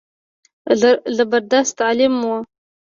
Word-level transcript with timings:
زبردست 1.17 1.77
عالم 1.87 2.13
و. 2.33 2.33